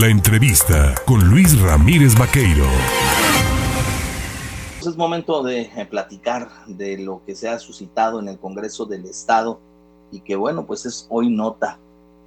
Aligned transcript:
La 0.00 0.08
entrevista 0.08 0.92
con 1.06 1.30
Luis 1.30 1.60
Ramírez 1.60 2.18
Vaqueiro. 2.18 2.64
Es 4.80 4.96
momento 4.96 5.44
de 5.44 5.60
eh, 5.60 5.86
platicar 5.88 6.50
de 6.66 6.98
lo 6.98 7.22
que 7.24 7.36
se 7.36 7.48
ha 7.48 7.60
suscitado 7.60 8.18
en 8.18 8.26
el 8.26 8.40
Congreso 8.40 8.86
del 8.86 9.04
Estado 9.04 9.60
y 10.10 10.18
que 10.18 10.34
bueno, 10.34 10.66
pues 10.66 10.84
es 10.84 11.06
hoy 11.10 11.30
nota. 11.30 11.78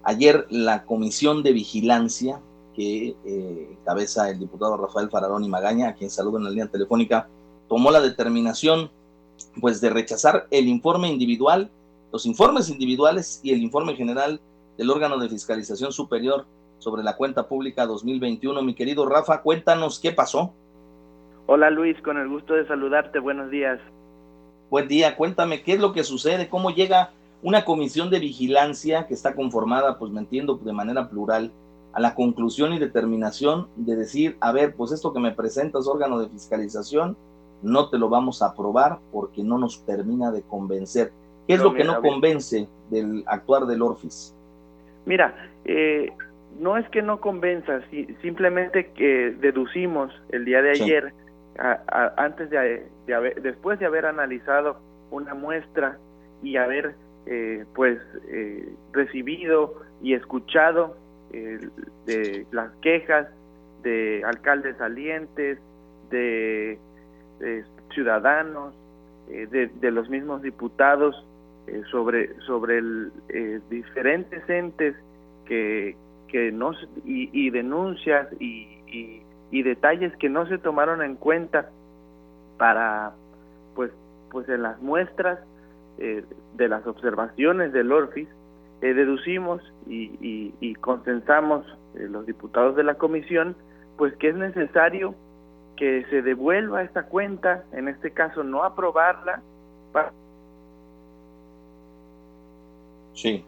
Ayer 0.04 0.48
la 0.50 0.86
Comisión 0.86 1.44
de 1.44 1.52
Vigilancia 1.52 2.40
que 2.74 3.18
eh, 3.26 3.78
encabeza 3.82 4.30
el 4.30 4.40
diputado 4.40 4.78
Rafael 4.78 5.10
Fararón 5.10 5.44
y 5.44 5.50
Magaña, 5.50 5.90
a 5.90 5.96
quien 5.96 6.10
saludo 6.10 6.38
en 6.38 6.46
la 6.46 6.52
línea 6.52 6.72
telefónica, 6.72 7.28
tomó 7.68 7.92
la 7.92 8.00
determinación 8.00 8.90
pues 9.60 9.82
de 9.82 9.90
rechazar 9.90 10.48
el 10.52 10.70
informe 10.70 11.10
individual, 11.10 11.70
los 12.14 12.26
informes 12.28 12.70
individuales 12.70 13.42
y 13.44 13.52
el 13.52 13.62
informe 13.62 13.94
general 13.98 14.40
del 14.78 14.90
órgano 14.90 15.18
de 15.18 15.28
fiscalización 15.28 15.92
superior 15.92 16.46
sobre 16.80 17.04
la 17.04 17.16
cuenta 17.16 17.48
pública 17.48 17.86
2021. 17.86 18.62
Mi 18.62 18.74
querido 18.74 19.08
Rafa, 19.08 19.42
cuéntanos 19.42 20.00
qué 20.00 20.12
pasó. 20.12 20.54
Hola 21.46 21.70
Luis, 21.70 22.00
con 22.02 22.18
el 22.18 22.28
gusto 22.28 22.54
de 22.54 22.68
saludarte, 22.68 23.20
buenos 23.20 23.50
días. 23.50 23.80
Buen 24.70 24.88
día, 24.88 25.16
cuéntame 25.16 25.64
qué 25.64 25.74
es 25.74 25.80
lo 25.80 25.94
que 25.94 26.04
sucede, 26.04 26.50
cómo 26.50 26.72
llega 26.72 27.12
una 27.42 27.64
comisión 27.64 28.10
de 28.10 28.20
vigilancia 28.20 29.08
que 29.08 29.14
está 29.14 29.34
conformada, 29.34 29.98
pues 29.98 30.12
me 30.12 30.20
entiendo, 30.20 30.56
de 30.56 30.74
manera 30.74 31.10
plural, 31.10 31.52
a 31.94 32.00
la 32.02 32.16
conclusión 32.16 32.74
y 32.74 32.80
determinación 32.80 33.70
de 33.76 33.96
decir, 33.96 34.38
a 34.42 34.52
ver, 34.52 34.76
pues 34.76 34.92
esto 34.92 35.14
que 35.14 35.20
me 35.20 35.32
presentas, 35.32 35.88
órgano 35.88 36.20
de 36.20 36.30
fiscalización, 36.30 37.16
no 37.62 37.90
te 37.90 37.98
lo 37.98 38.10
vamos 38.10 38.42
a 38.42 38.48
aprobar 38.48 39.00
porque 39.12 39.44
no 39.44 39.58
nos 39.58 39.84
termina 39.86 40.32
de 40.32 40.42
convencer. 40.42 41.12
¿Qué 41.48 41.54
es 41.54 41.62
lo 41.62 41.74
que 41.74 41.86
no 41.86 42.02
convence 42.02 42.68
del 42.90 43.24
actuar 43.26 43.66
del 43.66 43.82
Orfis? 43.82 44.36
Mira, 45.06 45.50
eh, 45.64 46.12
no 46.60 46.78
es 46.78 46.88
que 46.90 47.02
no 47.02 47.20
convenza, 47.20 47.82
simplemente 48.22 48.92
que 48.92 49.36
deducimos 49.40 50.14
el 50.30 50.46
día 50.46 50.62
de 50.62 50.72
ayer, 50.72 51.14
antes 52.18 52.50
de, 52.50 53.14
haber, 53.14 53.42
después 53.42 53.80
de 53.80 53.86
haber 53.86 54.06
analizado 54.06 54.80
una 55.12 55.34
muestra 55.34 55.98
y 56.44 56.58
haber 56.58 56.96
eh, 57.26 57.66
pues 57.76 58.00
eh, 58.30 58.70
recibido 58.94 59.82
y 60.02 60.14
escuchado 60.14 60.96
de 62.06 62.46
las 62.52 62.72
quejas 62.82 63.28
de 63.84 64.24
alcaldes 64.26 64.78
salientes, 64.78 65.60
de, 66.10 66.80
ciudadanos, 67.94 68.74
de, 69.28 69.92
los 69.92 70.10
mismos 70.10 70.42
diputados 70.42 71.26
sobre 71.92 72.34
sobre 72.42 72.78
el, 72.78 73.12
diferentes 73.70 74.50
entes 74.50 74.96
que, 75.46 75.98
que 76.28 76.52
no 76.52 76.72
y, 77.06 77.50
denuncias 77.50 78.28
y, 78.40 79.24
y, 79.52 79.64
detalles 79.64 80.16
que 80.18 80.30
no 80.30 80.48
se 80.48 80.58
tomaron 80.58 81.02
en 81.02 81.16
cuenta 81.16 81.70
para 82.58 83.14
pues 83.76 83.92
pues 84.30 84.48
en 84.50 84.62
las 84.62 84.80
muestras 84.82 85.40
eh, 85.98 86.24
de 86.56 86.68
las 86.68 86.86
observaciones 86.86 87.74
del 87.74 87.92
Orfis 87.92 88.28
eh, 88.82 88.94
deducimos 88.94 89.62
y, 89.88 90.54
y, 90.60 90.76
consensamos 90.76 91.66
eh, 91.96 92.08
los 92.10 92.26
diputados 92.26 92.76
de 92.76 92.84
la 92.84 92.96
comisión 92.96 93.56
pues 93.98 94.16
que 94.18 94.30
es 94.30 94.36
necesario 94.36 95.16
que 95.76 96.06
se 96.10 96.22
devuelva 96.22 96.84
esta 96.84 97.04
cuenta 97.04 97.64
en 97.72 97.88
este 97.88 98.12
caso 98.12 98.44
no 98.44 98.64
aprobarla 98.64 99.42
sí 103.14 103.44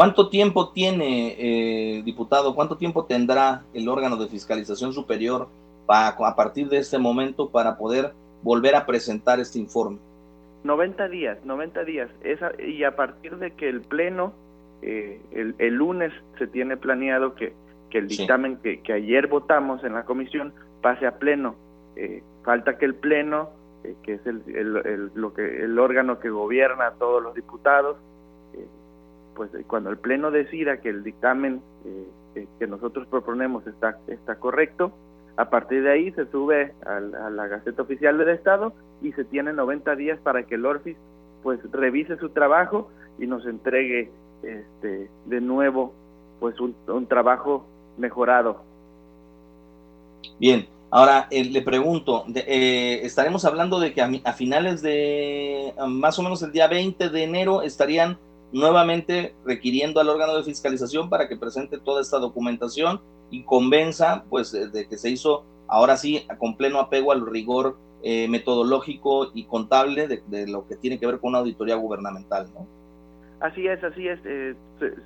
¿Cuánto 0.00 0.30
tiempo 0.30 0.70
tiene, 0.70 1.36
eh, 1.38 2.02
diputado, 2.02 2.54
cuánto 2.54 2.78
tiempo 2.78 3.04
tendrá 3.04 3.64
el 3.74 3.86
órgano 3.86 4.16
de 4.16 4.28
fiscalización 4.28 4.94
superior 4.94 5.48
para, 5.84 6.08
a 6.08 6.34
partir 6.36 6.70
de 6.70 6.78
este 6.78 6.96
momento 6.96 7.50
para 7.50 7.76
poder 7.76 8.14
volver 8.42 8.76
a 8.76 8.86
presentar 8.86 9.40
este 9.40 9.58
informe? 9.58 9.98
90 10.64 11.06
días, 11.08 11.44
90 11.44 11.84
días. 11.84 12.08
Esa, 12.24 12.50
y 12.62 12.82
a 12.84 12.96
partir 12.96 13.36
de 13.36 13.50
que 13.50 13.68
el 13.68 13.82
Pleno, 13.82 14.32
eh, 14.80 15.20
el, 15.32 15.74
lunes 15.74 16.14
se 16.38 16.46
tiene 16.46 16.78
planeado 16.78 17.34
que, 17.34 17.52
que 17.90 17.98
el 17.98 18.08
dictamen 18.08 18.56
que, 18.56 18.80
que, 18.80 18.94
ayer 18.94 19.26
votamos 19.26 19.84
en 19.84 19.92
la 19.92 20.06
comisión 20.06 20.54
pase 20.80 21.06
a 21.06 21.18
Pleno. 21.18 21.56
Eh, 21.96 22.22
falta 22.42 22.78
que 22.78 22.86
el 22.86 22.94
Pleno, 22.94 23.50
que 24.02 24.14
es 24.14 24.26
el, 24.26 24.44
el, 24.46 25.10
lo 25.14 25.34
que, 25.34 25.62
el 25.62 25.78
órgano 25.78 26.20
que 26.20 26.30
gobierna 26.30 26.86
a 26.86 26.92
todos 26.92 27.22
los 27.22 27.34
diputados, 27.34 27.98
pues 29.34 29.52
eh, 29.54 29.64
cuando 29.66 29.90
el 29.90 29.98
Pleno 29.98 30.30
decida 30.30 30.80
que 30.80 30.88
el 30.88 31.02
dictamen 31.02 31.62
eh, 31.84 32.06
eh, 32.34 32.46
que 32.58 32.66
nosotros 32.66 33.06
proponemos 33.08 33.66
está, 33.66 33.98
está 34.06 34.36
correcto, 34.36 34.92
a 35.36 35.50
partir 35.50 35.82
de 35.82 35.92
ahí 35.92 36.12
se 36.12 36.26
sube 36.26 36.74
a, 36.84 37.00
la 37.00 37.46
Gaceta 37.46 37.82
Oficial 37.82 38.18
del 38.18 38.28
Estado 38.30 38.72
y 39.02 39.12
se 39.12 39.24
tiene 39.24 39.52
90 39.52 39.96
días 39.96 40.18
para 40.20 40.42
que 40.44 40.56
el 40.56 40.66
ORFIS 40.66 40.96
pues 41.42 41.58
revise 41.72 42.16
su 42.18 42.30
trabajo 42.30 42.90
y 43.18 43.26
nos 43.26 43.46
entregue 43.46 44.10
este, 44.42 45.08
de 45.26 45.40
nuevo 45.40 45.94
pues 46.38 46.56
un, 46.60 47.06
trabajo 47.06 47.66
mejorado. 47.96 48.62
Bien, 50.38 50.66
ahora 50.90 51.28
le 51.30 51.62
pregunto, 51.62 52.24
estaremos 52.34 53.44
hablando 53.44 53.80
de 53.80 53.94
que 53.94 54.02
a, 54.02 54.10
a, 54.24 54.32
finales 54.32 54.82
de 54.82 55.74
más 55.88 56.18
o 56.18 56.22
menos 56.22 56.42
el 56.42 56.52
día 56.52 56.66
20 56.66 57.08
de 57.08 57.24
enero 57.24 57.62
estarían 57.62 58.18
nuevamente 58.52 59.34
requiriendo 59.44 60.00
al 60.00 60.08
órgano 60.08 60.36
de 60.36 60.44
fiscalización 60.44 61.08
para 61.08 61.28
que 61.28 61.36
presente 61.36 61.78
toda 61.78 62.00
esta 62.00 62.18
documentación 62.18 63.00
y 63.30 63.44
convenza 63.44 64.24
pues 64.28 64.52
de 64.52 64.88
que 64.88 64.96
se 64.96 65.10
hizo 65.10 65.44
ahora 65.68 65.96
sí 65.96 66.26
con 66.38 66.56
pleno 66.56 66.80
apego 66.80 67.12
al 67.12 67.26
rigor 67.26 67.76
eh, 68.02 68.28
metodológico 68.28 69.30
y 69.34 69.44
contable 69.44 70.08
de, 70.08 70.46
lo 70.46 70.66
que 70.66 70.76
tiene 70.76 70.98
que 70.98 71.06
ver 71.06 71.18
con 71.18 71.30
una 71.30 71.40
auditoría 71.40 71.76
gubernamental, 71.76 72.48
¿no? 72.54 72.66
Así 73.40 73.66
es, 73.66 73.82
así 73.84 74.08
es. 74.08 74.18
Eh, 74.24 74.54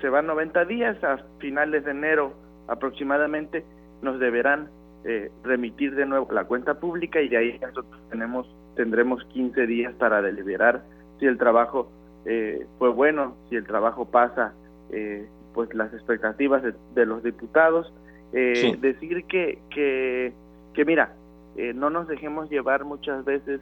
se, 0.01 0.09
van 0.09 0.27
90 0.27 0.65
días, 0.65 1.03
a 1.03 1.19
finales 1.39 1.85
de 1.85 1.91
enero 1.91 2.33
aproximadamente 2.69 3.65
nos 4.01 4.19
deberán 4.21 4.71
eh, 5.05 5.31
remitir 5.43 5.95
de 5.97 6.07
nuevo 6.07 6.33
la 6.33 6.45
cuenta 6.45 6.75
pública 6.79 7.21
y 7.21 7.29
de 7.29 7.37
ahí 7.37 7.59
nosotros 7.59 8.01
tenemos 8.11 8.47
tendremos 8.77 9.25
15 9.27 9.67
días 9.67 9.95
para 9.95 10.23
deliberar 10.23 10.85
si 11.19 11.27
el 11.27 11.37
trabajo 11.37 11.91
eh, 12.27 12.67
fue 12.79 12.91
bueno, 12.91 13.37
si 13.49 13.57
el 13.57 13.67
trabajo 13.67 14.07
pasa, 14.07 14.55
eh, 14.91 15.27
pues 15.53 15.73
las 15.75 15.93
expectativas 15.93 16.63
de, 16.95 17.07
los 17.07 17.23
diputados. 17.23 17.93
Eh, 18.33 18.77
decir 18.81 19.25
que, 19.27 19.61
que, 19.71 20.33
que 20.73 20.85
mira, 20.85 21.15
eh, 21.57 21.73
no 21.73 21.91
nos 21.91 22.09
dejemos 22.09 22.51
llevar 22.51 22.85
muchas 22.85 23.25
veces 23.25 23.61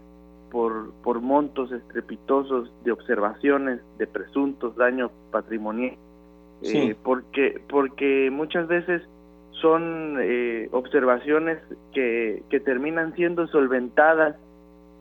por, 0.50 0.92
por 1.02 1.20
montos 1.20 1.70
estrepitosos 1.70 2.72
de 2.84 2.92
observaciones 2.92 3.80
de 3.98 4.06
presuntos 4.06 4.74
daños 4.76 5.10
patrimoniales, 5.30 5.98
porque, 7.02 7.60
porque 7.68 8.30
muchas 8.30 8.68
veces 8.68 9.02
son 9.60 10.16
observaciones 10.72 11.58
que, 11.92 12.42
que 12.48 12.60
terminan 12.60 13.14
siendo 13.14 13.46
solventadas 13.48 14.36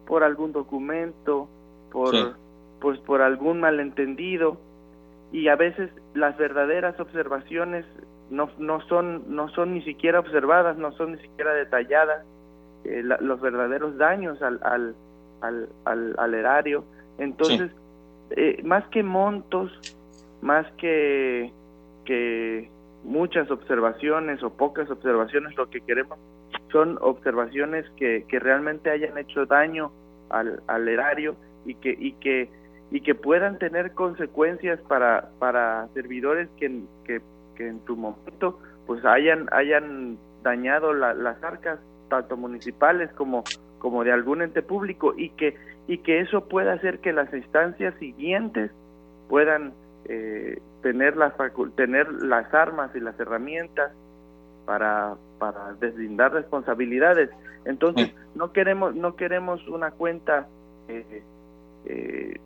por 0.06 0.24
algún 0.24 0.52
documento, 0.52 1.48
por, 1.92 2.36
pues 2.81 3.00
por 3.00 3.22
algún 3.22 3.62
malentendido. 3.62 4.58
Y 5.31 5.47
a 5.47 5.56
veces 5.56 5.90
las 6.14 6.38
verdaderas 6.38 7.00
observaciones 7.00 7.86
no, 8.30 8.50
no 8.58 8.81
son 8.81 9.24
no 9.34 9.47
son 9.50 9.74
ni 9.74 9.81
siquiera 9.84 10.19
observadas 10.19 10.78
no 10.78 10.91
son 10.94 11.14
ni 11.14 11.18
siquiera 11.20 11.53
detalladas 11.53 12.25
eh, 12.86 13.03
los 13.03 13.40
verdaderos 13.41 13.97
daños 13.97 14.41
al 14.41 14.59
al, 14.64 14.96
al, 15.86 16.16
al, 16.18 16.34
erario. 16.34 16.84
Entonces 17.18 17.72
eh, 18.31 18.62
más 18.64 18.86
que 18.88 19.03
montos 19.03 19.72
más 20.41 20.66
que 20.74 21.52
que 22.06 22.70
muchas 23.03 23.52
observaciones 23.52 24.41
o 24.44 24.52
pocas 24.52 24.90
observaciones 24.90 25.56
lo 25.56 25.70
que 25.70 25.82
queremos 25.82 26.17
son 26.72 26.97
observaciones 27.02 27.85
que, 27.97 28.26
que 28.28 28.40
realmente 28.40 28.90
hayan 28.90 29.17
hecho 29.17 29.46
daño 29.46 29.91
al, 30.29 30.61
al 30.67 30.88
erario 30.88 31.35
y 31.66 31.76
que 31.76 31.96
y 31.97 32.14
que 32.14 32.50
y 32.91 33.02
que 33.02 33.16
puedan 33.16 33.58
tener 33.58 33.93
consecuencias 33.93 34.79
para, 34.82 35.29
para 35.40 35.88
servidores 35.93 36.49
que, 36.58 36.82
que, 37.05 37.22
en 37.58 37.79
su 37.85 37.96
momento 37.96 38.59
pues 38.88 39.05
hayan, 39.05 39.47
hayan 39.52 40.17
dañado 40.41 40.93
las 40.93 41.43
arcas 41.43 41.79
tanto 42.09 42.35
municipales 42.35 43.11
como, 43.14 43.43
como 43.78 44.03
de 44.03 44.11
algún 44.11 44.41
ente 44.41 44.64
público 44.64 45.14
y 45.16 45.29
que, 45.29 45.55
y 45.88 45.99
que 45.99 46.22
eso 46.22 46.47
pueda 46.47 46.73
hacer 46.73 46.99
que 46.99 47.14
las 47.14 47.32
instancias 47.34 47.93
siguientes 47.99 48.72
puedan 49.29 49.73
eh, 50.05 50.59
tener, 50.82 51.16
las 51.17 51.34
tener 51.76 52.11
las 52.11 52.52
armas 52.53 52.91
y 52.96 52.99
las 52.99 53.17
herramientas 53.20 53.91
para, 54.66 55.16
para 55.40 55.73
deslindar 55.79 56.34
responsabilidades. 56.34 57.29
Entonces, 57.66 58.14
no 58.35 58.52
queremos, 58.52 58.96
no 58.96 59.16
queremos 59.16 59.66
una 59.67 59.91
cuenta 59.91 60.47
eh, 60.87 61.23
eh, 61.85 62.40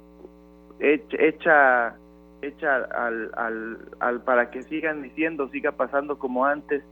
hecha 0.79 1.95
hecha 2.41 2.75
al, 2.75 3.31
al, 3.35 3.77
al 3.99 4.21
para 4.21 4.51
que 4.51 4.63
sigan 4.63 5.01
diciendo, 5.01 5.49
siga 5.49 5.71
pasando 5.71 6.19
como 6.19 6.45
antes, 6.45 6.83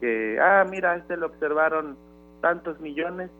que, 0.00 0.38
ah, 0.40 0.64
mira, 0.68 0.96
este 0.96 1.16
lo 1.16 1.26
observaron 1.26 1.96
tantos 2.40 2.80
millones, 2.80 3.30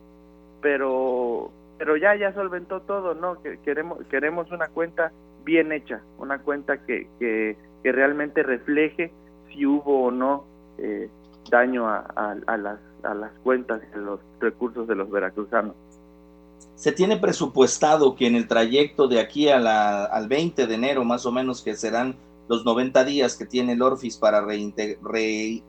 pero 0.60 1.50
pero 1.78 1.96
ya 1.96 2.14
ya 2.14 2.32
solventó 2.34 2.80
todo, 2.82 3.14
¿no? 3.14 3.42
Que 3.42 3.58
queremos 3.58 3.98
queremos 4.06 4.50
una 4.52 4.68
cuenta 4.68 5.12
bien 5.44 5.72
hecha, 5.72 6.00
una 6.18 6.38
cuenta 6.38 6.78
que, 6.86 7.08
que, 7.18 7.56
realmente 7.82 8.44
refleje 8.44 9.10
si 9.48 9.66
hubo 9.66 10.04
o 10.04 10.10
no 10.12 10.44
eh, 10.78 11.10
daño 11.50 11.88
a, 11.88 11.98
a, 12.46 12.56
las, 12.56 12.78
a 13.02 13.14
las 13.14 13.32
cuentas 13.42 13.82
y 13.90 13.94
a 13.96 13.98
los 13.98 14.20
recursos 14.40 14.86
de 14.86 14.94
los 14.94 15.10
veracruzanos. 15.10 15.74
Se 16.74 16.92
tiene 16.92 17.16
presupuestado 17.16 18.14
que 18.16 18.26
en 18.26 18.36
el 18.36 18.48
trayecto 18.48 19.08
de 19.08 19.20
aquí 19.20 19.48
al 19.48 20.28
20 20.28 20.66
de 20.66 20.74
enero, 20.74 21.04
más 21.04 21.26
o 21.26 21.32
menos, 21.32 21.62
que 21.62 21.76
serán 21.76 22.16
los 22.48 22.64
90 22.64 23.04
días 23.04 23.36
que 23.36 23.46
tiene 23.46 23.72
el 23.72 23.82
Orfis 23.82 24.16
para 24.16 24.44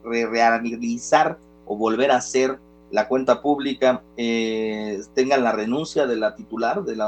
realizar 0.03 1.37
o 1.65 1.77
volver 1.77 2.11
a 2.11 2.17
hacer 2.17 2.57
la 2.91 3.07
cuenta 3.07 3.41
pública, 3.41 4.03
eh, 4.17 4.99
tengan 5.15 5.43
la 5.43 5.51
renuncia 5.51 6.05
de 6.05 6.15
la 6.15 6.35
titular 6.35 6.83
del 6.83 7.01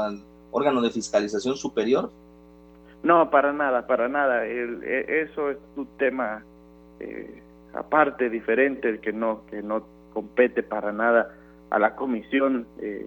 órgano 0.50 0.80
de 0.80 0.90
fiscalización 0.90 1.56
superior? 1.56 2.10
No, 3.02 3.30
para 3.30 3.52
nada, 3.52 3.86
para 3.86 4.08
nada. 4.08 4.46
E, 4.46 5.22
eso 5.22 5.50
es 5.50 5.58
un 5.76 5.86
tema 5.96 6.42
eh, 6.98 7.40
aparte, 7.74 8.28
diferente, 8.30 8.98
que 9.00 9.12
no, 9.12 9.46
que 9.46 9.62
no 9.62 9.86
compete 10.12 10.64
para 10.64 10.92
nada 10.92 11.34
a 11.70 11.78
la 11.78 11.94
comisión. 11.94 12.66
Eh, 12.80 13.06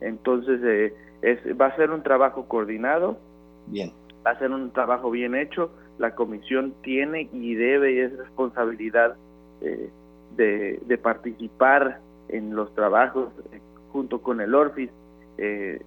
entonces, 0.00 0.60
eh, 0.62 0.94
es, 1.22 1.38
va 1.60 1.66
a 1.66 1.76
ser 1.76 1.90
un 1.90 2.02
trabajo 2.02 2.46
coordinado. 2.46 3.18
Bien. 3.66 3.92
Va 4.26 4.32
a 4.32 4.38
ser 4.38 4.50
un 4.50 4.70
trabajo 4.70 5.10
bien 5.10 5.34
hecho. 5.34 5.70
La 5.98 6.14
comisión 6.14 6.74
tiene 6.82 7.28
y 7.32 7.54
debe 7.54 7.92
y 7.92 7.98
es 8.00 8.16
responsabilidad 8.16 9.16
eh, 9.60 9.90
de, 10.36 10.80
de, 10.86 10.98
participar 10.98 12.00
en 12.28 12.54
los 12.54 12.74
trabajos 12.74 13.30
eh, 13.52 13.60
junto 13.92 14.22
con 14.22 14.40
el 14.40 14.54
ORFIS, 14.54 14.90
eh, 15.38 15.82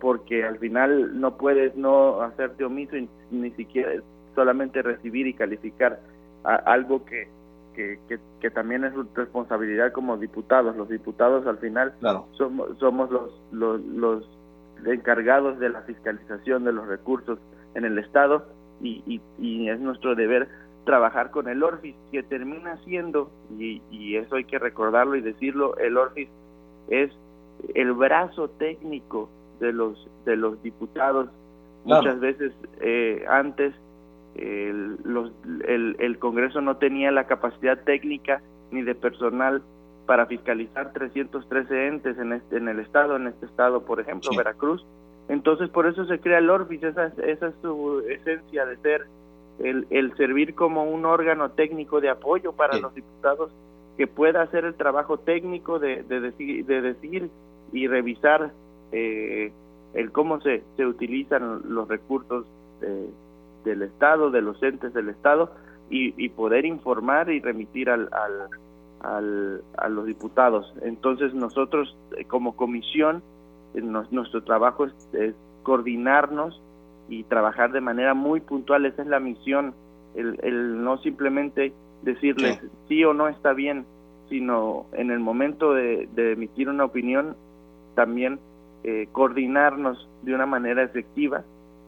porque 0.00 0.44
al 0.44 0.58
final 0.58 1.20
no 1.20 1.36
puedes 1.36 1.76
no 1.76 2.22
hacerte 2.22 2.64
omiso 2.64 2.96
y 2.96 3.08
ni 3.30 3.50
siquiera 3.50 3.92
solamente 4.34 4.80
recibir 4.80 5.26
y 5.26 5.34
calificar 5.34 6.00
algo 6.44 7.04
que, 7.04 7.28
que, 7.74 7.98
que, 8.40 8.50
también 8.50 8.84
es 8.84 8.92
responsabilidad 9.14 9.92
como 9.92 10.16
diputados. 10.16 10.76
Los 10.76 10.88
diputados 10.88 11.46
al 11.46 11.58
final 11.58 11.94
somos, 12.32 12.78
somos 12.78 13.10
los, 13.10 13.30
los, 13.52 13.80
los 13.84 14.24
encargados 14.86 15.58
de 15.58 15.70
la 15.70 15.82
fiscalización 15.82 16.64
de 16.64 16.72
los 16.72 16.86
recursos 16.86 17.38
en 17.74 17.84
el 17.84 17.98
Estado 17.98 18.46
y, 18.82 19.02
y, 19.06 19.20
y 19.38 19.68
es 19.68 19.80
nuestro 19.80 20.14
deber 20.14 20.48
trabajar 20.84 21.30
con 21.30 21.48
el 21.48 21.62
Orfis, 21.62 21.94
que 22.10 22.22
termina 22.22 22.78
siendo, 22.84 23.30
y, 23.58 23.82
y, 23.90 24.16
eso 24.16 24.36
hay 24.36 24.44
que 24.44 24.58
recordarlo 24.58 25.14
y 25.16 25.20
decirlo, 25.20 25.76
el 25.76 25.96
Orfis 25.96 26.28
es 26.88 27.10
el 27.74 27.92
brazo 27.92 28.48
técnico 28.50 29.28
de 29.60 29.72
los 29.72 30.08
de 30.24 30.36
los 30.36 30.62
diputados. 30.62 31.28
Muchas 31.84 32.20
veces 32.20 32.52
eh, 32.80 33.24
antes 33.28 33.74
el, 34.34 34.96
los, 35.04 35.32
el, 35.66 35.96
el, 35.98 36.18
Congreso 36.18 36.60
no 36.60 36.76
tenía 36.76 37.10
la 37.10 37.26
capacidad 37.26 37.82
técnica 37.82 38.42
ni 38.70 38.82
de 38.82 38.94
personal 38.94 39.62
para 40.06 40.26
fiscalizar 40.26 40.92
313 40.92 41.86
entes 41.86 42.18
en, 42.18 42.32
este, 42.32 42.56
en 42.56 42.68
el 42.68 42.80
estado, 42.80 43.16
en 43.16 43.28
este 43.28 43.46
estado, 43.46 43.82
por 43.84 44.00
ejemplo, 44.00 44.30
Veracruz. 44.36 44.84
Entonces, 45.28 45.68
por 45.68 45.86
eso 45.86 46.04
se 46.06 46.18
crea 46.18 46.38
el 46.38 46.50
Orfis, 46.50 46.82
esa, 46.82 47.06
esa 47.24 47.48
es 47.48 47.54
su 47.62 48.02
esencia 48.08 48.66
de 48.66 48.76
ser 48.78 49.06
el, 49.60 49.86
el 49.90 50.16
servir 50.16 50.54
como 50.54 50.84
un 50.84 51.04
órgano 51.04 51.50
técnico 51.50 52.00
de 52.00 52.10
apoyo 52.10 52.52
para 52.52 52.78
los 52.78 52.94
diputados 52.94 53.52
que 53.96 54.06
pueda 54.06 54.42
hacer 54.42 54.64
el 54.64 54.74
trabajo 54.74 55.18
técnico 55.18 55.78
de, 55.78 56.02
de, 56.02 56.20
decir, 56.20 56.64
de 56.64 56.80
decir 56.80 57.30
y 57.72 57.86
revisar 57.86 58.50
eh, 58.92 59.52
el 59.94 60.10
cómo 60.10 60.40
se, 60.40 60.62
se 60.76 60.86
utilizan 60.86 61.62
los 61.68 61.86
recursos 61.86 62.46
del 63.64 63.82
Estado, 63.82 64.30
de 64.30 64.42
los 64.42 64.62
entes 64.62 64.92
del 64.94 65.08
Estado, 65.08 65.52
y, 65.90 66.14
y 66.22 66.28
poder 66.30 66.64
informar 66.64 67.30
y 67.30 67.40
remitir 67.40 67.90
al, 67.90 68.08
al, 68.12 68.48
al, 69.00 69.62
a 69.76 69.88
los 69.88 70.06
diputados. 70.06 70.72
Entonces 70.82 71.34
nosotros 71.34 71.96
eh, 72.16 72.24
como 72.24 72.56
comisión, 72.56 73.22
eh, 73.74 73.80
nuestro 73.82 74.42
trabajo 74.42 74.86
es 75.12 75.34
coordinarnos 75.62 76.60
y 77.08 77.24
trabajar 77.24 77.72
de 77.72 77.80
manera 77.80 78.14
muy 78.14 78.40
puntual, 78.40 78.86
esa 78.86 79.02
es 79.02 79.08
la 79.08 79.20
misión, 79.20 79.74
el, 80.14 80.38
el 80.42 80.82
no 80.82 80.98
simplemente 80.98 81.72
decirles 82.02 82.60
sí. 82.88 83.04
o 83.04 83.12
no 83.12 83.28
está 83.28 83.52
bien, 83.52 83.84
sino 84.28 84.86
en 84.92 85.10
el 85.10 85.18
momento 85.18 85.74
de, 85.74 86.08
emitir 86.16 86.68
una 86.68 86.84
opinión 86.84 87.36
también 87.94 88.38
eh, 88.84 89.08
coordinarnos 89.12 90.08
de 90.22 90.34
una 90.34 90.46
manera 90.46 90.82
efectiva 90.82 91.42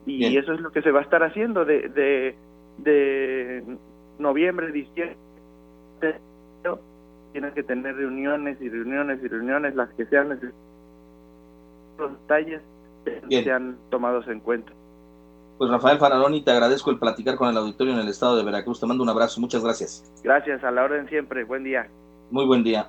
y 0.06 0.36
eso 0.36 0.52
es 0.52 0.60
lo 0.60 0.72
que 0.72 0.82
se 0.82 0.90
va 0.90 1.00
a 1.00 1.02
estar 1.02 1.22
haciendo 1.22 1.64
de, 1.64 1.88
de, 1.88 2.34
de 2.78 3.64
noviembre, 4.18 4.72
diciembre, 4.72 5.16
tienes 7.32 7.54
que 7.54 7.62
tener 7.62 7.96
reuniones 7.96 8.60
y 8.60 8.68
reuniones 8.68 9.20
y 9.22 9.28
reuniones, 9.28 9.74
las 9.74 9.90
que 9.94 10.06
sean 10.06 10.28
necesarias, 10.28 10.54
los 11.98 12.12
detalles 12.20 12.62
sean 13.30 13.76
tomados 13.90 14.28
en 14.28 14.40
cuenta. 14.40 14.72
Pues 15.58 15.70
Rafael 15.70 15.98
Fararoni, 15.98 16.42
te 16.42 16.50
agradezco 16.50 16.90
el 16.90 16.98
platicar 16.98 17.36
con 17.36 17.48
el 17.48 17.56
auditorio 17.56 17.92
en 17.92 18.00
el 18.00 18.08
estado 18.08 18.36
de 18.36 18.44
Veracruz. 18.44 18.80
Te 18.80 18.86
mando 18.86 19.02
un 19.04 19.08
abrazo. 19.08 19.40
Muchas 19.40 19.62
gracias. 19.62 20.10
Gracias, 20.24 20.64
a 20.64 20.70
la 20.70 20.82
orden 20.82 21.08
siempre. 21.08 21.44
Buen 21.44 21.62
día. 21.62 21.86
Muy 22.30 22.46
buen 22.46 22.64
día. 22.64 22.80